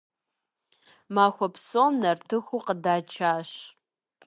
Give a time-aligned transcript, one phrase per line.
[1.15, 3.49] Махуэ псом нартыху къыдачащ.